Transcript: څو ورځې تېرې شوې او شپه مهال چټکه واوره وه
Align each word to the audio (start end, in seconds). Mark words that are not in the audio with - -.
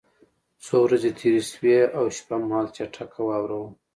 څو 0.63 0.75
ورځې 0.85 1.11
تېرې 1.19 1.41
شوې 1.51 1.77
او 1.97 2.05
شپه 2.17 2.35
مهال 2.43 2.67
چټکه 2.75 3.21
واوره 3.25 3.55
وه 3.61 3.69